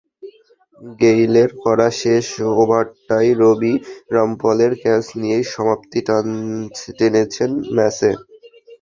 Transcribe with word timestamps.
গেইলের 0.99 1.51
করা 1.63 1.87
শেষ 2.01 2.25
ওভারটায় 2.53 3.31
রবি 3.41 3.73
রামপলের 4.13 4.73
ক্যাচ 4.81 5.05
নিয়েই 5.19 5.45
সমাপ্তি 5.53 5.99
টেনেছেন 6.99 7.51
ম্যাচে। 7.75 8.11